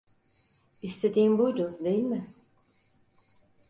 [0.81, 2.27] İstediğin buydu, değil mi?